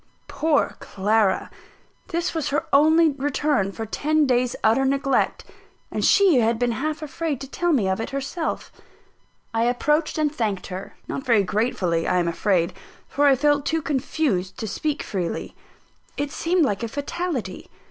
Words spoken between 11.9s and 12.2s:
I